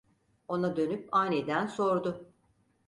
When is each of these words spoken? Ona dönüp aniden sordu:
Ona 0.47 0.75
dönüp 0.75 1.09
aniden 1.15 1.67
sordu: 1.67 2.29